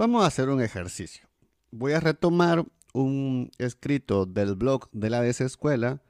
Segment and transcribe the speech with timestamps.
[0.00, 1.28] Vamos a hacer un ejercicio.
[1.70, 2.64] Voy a retomar
[2.94, 6.00] un escrito del blog de la desescuela,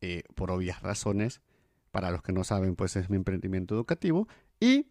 [0.00, 1.42] eh, por obvias razones.
[1.90, 4.26] Para los que no saben, pues es mi emprendimiento educativo.
[4.58, 4.86] Y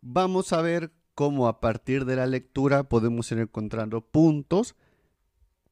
[0.00, 4.74] vamos a ver cómo a partir de la lectura podemos ir encontrando puntos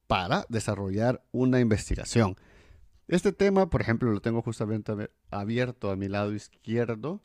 [0.06, 2.36] para desarrollar una investigación.
[3.08, 7.22] Este tema, por ejemplo, lo tengo justamente abierto a mi lado izquierdo.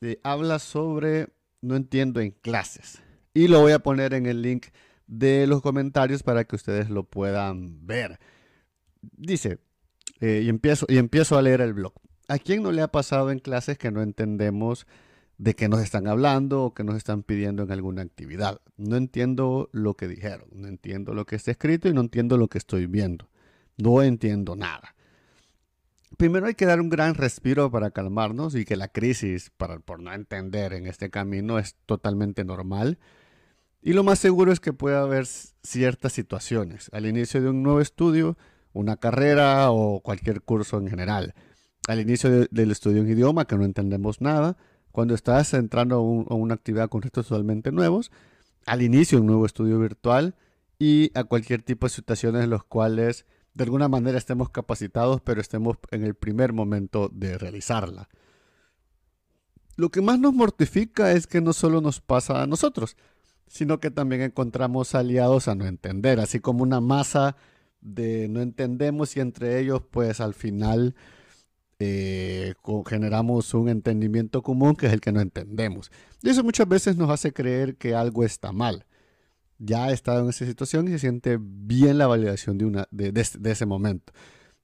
[0.00, 1.28] Eh, habla sobre
[1.60, 3.05] no entiendo en clases.
[3.36, 4.68] Y lo voy a poner en el link
[5.06, 8.18] de los comentarios para que ustedes lo puedan ver.
[9.02, 9.58] Dice,
[10.20, 11.92] eh, y, empiezo, y empiezo a leer el blog.
[12.28, 14.86] ¿A quién no le ha pasado en clases que no entendemos
[15.36, 18.62] de qué nos están hablando o qué nos están pidiendo en alguna actividad?
[18.78, 22.48] No entiendo lo que dijeron, no entiendo lo que está escrito y no entiendo lo
[22.48, 23.28] que estoy viendo.
[23.76, 24.94] No entiendo nada.
[26.16, 30.14] Primero hay que dar un gran respiro para calmarnos y que la crisis por no
[30.14, 32.98] entender en este camino es totalmente normal
[33.86, 37.80] y lo más seguro es que pueda haber ciertas situaciones al inicio de un nuevo
[37.80, 38.36] estudio,
[38.72, 41.34] una carrera o cualquier curso en general.
[41.86, 44.56] Al inicio del estudio en idioma que no entendemos nada,
[44.90, 48.10] cuando estás entrando a, una actividad con retos totalmente nuevos,
[48.66, 50.34] al inicio de un nuevo estudio virtual
[50.80, 55.40] y a cualquier tipo de situaciones en las cuales de alguna manera estemos capacitados, pero
[55.40, 58.08] estemos en el primer momento de realizarla.
[59.76, 62.96] Lo que más nos mortifica es que no solo nos pasa a nosotros,
[63.46, 67.36] sino que también encontramos aliados a no entender, así como una masa
[67.80, 70.94] de no entendemos y entre ellos pues al final
[71.78, 72.54] eh,
[72.86, 75.90] generamos un entendimiento común que es el que no entendemos.
[76.22, 78.86] Y eso muchas veces nos hace creer que algo está mal.
[79.58, 83.12] Ya ha estado en esa situación y se siente bien la validación de, una, de,
[83.44, 84.12] ese momento.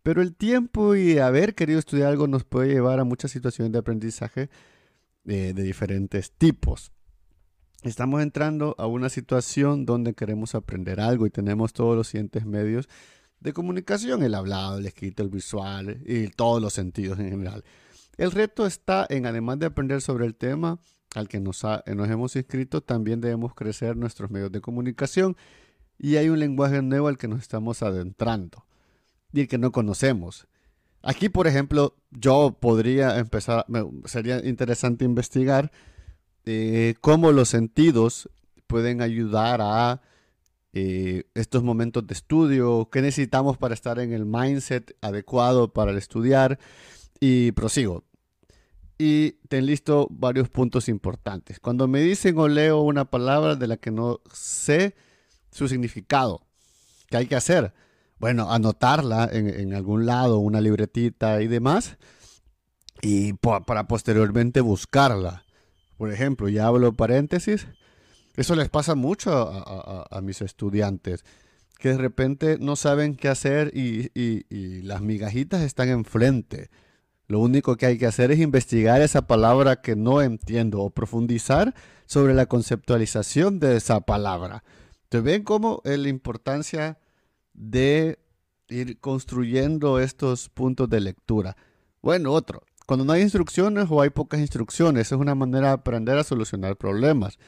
[0.03, 3.79] Pero el tiempo y haber querido estudiar algo nos puede llevar a muchas situaciones de
[3.79, 4.51] aprendizaje
[5.25, 6.93] eh, de diferentes tipos
[7.83, 12.89] estamos entrando a una situación donde queremos aprender algo y tenemos todos los siguientes medios
[13.41, 17.65] de comunicación, el hablado, el escrito, el visual y todos los sentidos en general.
[18.17, 20.79] El reto está en, además de aprender sobre el tema
[21.15, 25.37] al que nos, nos hemos inscrito, también debemos crecer nuestros medios de comunicación
[25.99, 28.65] y hay un lenguaje nuevo al que nos estamos adentrando
[29.33, 30.47] y que no conocemos.
[31.03, 33.67] Aquí, por ejemplo, yo podría empezar,
[34.05, 35.73] sería interesante investigar
[36.45, 38.29] eh, cómo los sentidos
[38.67, 40.03] pueden ayudar a
[40.73, 46.59] eh, estos momentos de estudio, qué necesitamos para estar en el mindset adecuado para estudiar
[47.21, 48.05] y prosigo.
[48.99, 51.61] Y ten listo varios puntos importantes.
[51.61, 54.95] Cuando me dicen o leo una palabra de la que no sé
[55.51, 56.47] su significado,
[57.11, 57.75] ¿qué hay que hacer?
[58.19, 61.99] Bueno, anotarla en algún lado, una libretita y demás,
[63.03, 65.42] y para posteriormente buscarla.
[66.03, 67.69] Por ejemplo, ya hablo paréntesis,
[68.35, 71.25] eso les pasa mucho a, mis estudiantes,
[71.79, 74.11] que de repente no saben qué hacer y,
[74.83, 76.71] las migajitas están enfrente.
[77.29, 81.73] Lo único que hay que hacer es investigar esa palabra que no entiendo o profundizar
[82.07, 84.65] sobre la conceptualización de esa palabra.
[85.09, 86.99] ¿Te ven cómo es la importancia
[87.55, 88.19] de
[88.69, 91.57] ir construyendo estos puntos de lectura?
[92.03, 96.19] Bueno, otro, cuando no hay instrucciones o hay pocas instrucciones, es una manera de aprender
[96.19, 97.39] a solucionar problemas.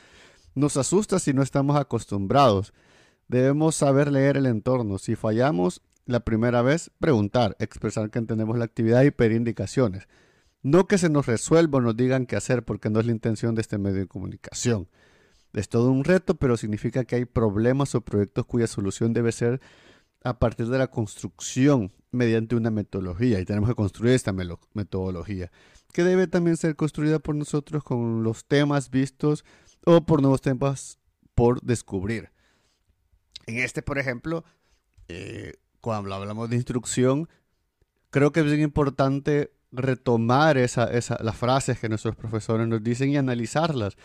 [0.55, 2.73] Nos asusta si no estamos acostumbrados.
[3.29, 4.99] Debemos saber leer el entorno.
[4.99, 10.07] Si fallamos la primera vez, preguntar, expresar que entendemos la actividad y pedir indicaciones.
[10.63, 13.55] No que se nos resuelva o nos digan qué hacer, porque no es la intención
[13.55, 14.89] de este medio de comunicación.
[15.53, 19.61] Es todo un reto, pero significa que hay problemas o proyectos cuya solución debe ser
[20.25, 25.51] a partir de la construcción mediante una metodología y tenemos que construir esta metodología
[25.93, 29.45] que debe también ser construida por nosotros con los temas vistos
[29.85, 30.99] o por nuevos temas
[31.35, 32.31] por descubrir.
[33.47, 34.45] En este, por ejemplo,
[35.09, 37.29] eh, cuando hablamos de instrucción,
[38.11, 43.17] creo que es bien importante retomar esa, las frases que nuestros profesores nos dicen y
[43.17, 43.97] analizarlas,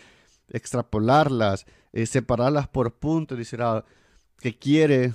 [0.50, 3.86] extrapolarlas, eh, separarlas por puntos, decir, ah,
[4.40, 5.14] ¿qué quiere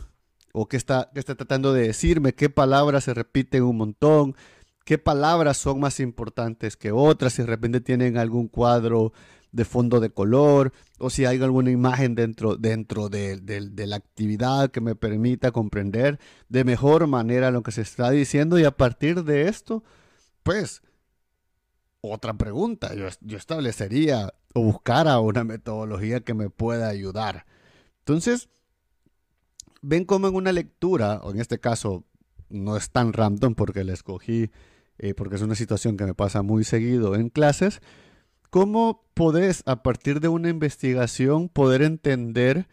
[0.56, 4.37] o qué está, está tratando de decirme, qué palabras se repiten un montón,
[4.85, 9.12] qué palabras son más importantes que otras, si de repente tienen algún cuadro
[9.51, 14.71] de fondo de color o si hay alguna imagen dentro, dentro de, de, la actividad
[14.71, 19.25] que me permita comprender de mejor manera lo que se está diciendo y a partir
[19.25, 19.83] de esto,
[20.45, 20.83] pues,
[22.01, 27.45] otra pregunta, yo, yo establecería o buscara una metodología que me pueda ayudar.
[27.99, 28.49] Entonces,
[29.84, 32.04] ven como en una lectura, o en este caso
[32.48, 34.50] no es tan random porque la escogí,
[34.98, 37.81] eh, porque es una situación que me pasa muy seguido en clases,
[38.50, 42.66] cómo podés a partir de una investigación poder entender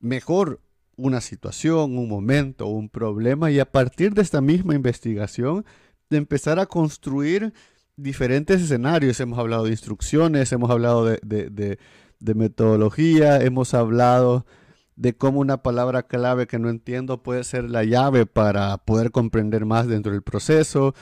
[0.00, 0.60] mejor
[0.96, 5.66] una situación, un momento, un problema y a partir de esta misma investigación
[6.08, 7.52] de empezar a construir
[7.96, 9.20] diferentes escenarios.
[9.20, 11.78] Hemos hablado de instrucciones, hemos hablado de,
[12.20, 14.46] metodología, hemos hablado
[14.96, 19.66] de cómo una palabra clave que no entiendo puede ser la llave para poder comprender
[19.66, 20.94] más dentro del proceso.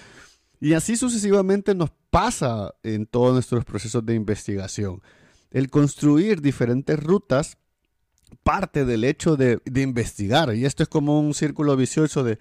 [0.60, 5.02] Y así sucesivamente nos pasa en todos nuestros procesos de investigación.
[5.50, 7.56] El construir diferentes rutas
[8.42, 10.54] parte del hecho de, investigar.
[10.54, 12.38] Y esto es como un círculo vicioso de,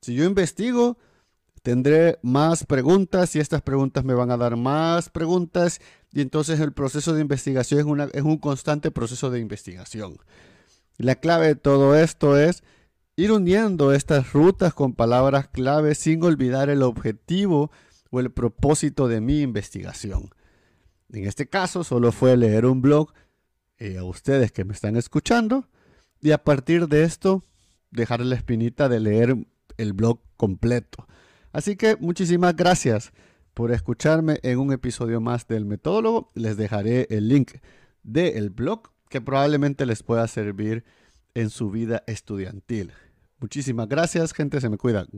[0.00, 0.98] si yo investigo,
[1.62, 5.80] tendré más preguntas y estas preguntas me van a dar más preguntas.
[6.12, 10.18] Y entonces el proceso de investigación es, una, es un constante proceso de investigación.
[11.00, 12.62] La clave de todo esto es
[13.16, 17.70] ir uniendo estas rutas con palabras clave sin olvidar el objetivo
[18.10, 20.28] o el propósito de mi investigación.
[21.10, 23.14] En este caso solo fue leer un blog
[23.78, 25.70] eh, a ustedes que me están escuchando
[26.20, 27.42] y a partir de esto
[27.90, 29.36] dejar la espinita de leer
[29.78, 31.06] el blog completo.
[31.50, 33.14] Así que muchísimas gracias
[33.54, 36.30] por escucharme en un episodio más del Metodólogo.
[36.34, 37.52] Les dejaré el link
[38.02, 40.84] del blog que probablemente les pueda servir
[41.34, 42.92] en su vida estudiantil.
[43.40, 45.08] Muchísimas gracias, gente, se me cuidan.